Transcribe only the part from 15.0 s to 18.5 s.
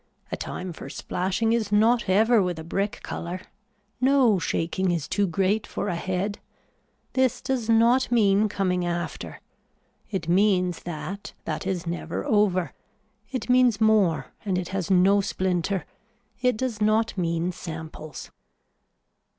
splinter, it does not mean samples.